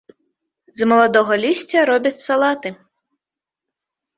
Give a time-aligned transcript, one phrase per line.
[0.77, 2.69] З маладога лісця робяць салаты.